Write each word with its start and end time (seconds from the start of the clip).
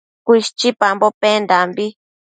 Cuishchipambo 0.25 1.07
pendambi 1.21 1.85